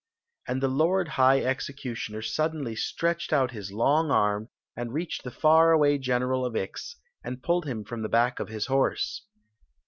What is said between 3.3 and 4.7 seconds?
out his long arm,